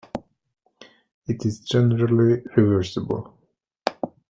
[1.27, 3.37] It is generally reversible.